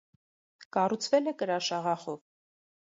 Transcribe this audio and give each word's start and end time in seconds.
Կառուցվել 0.77 1.33
է 1.33 1.37
կրաշաղախով։ 1.43 2.21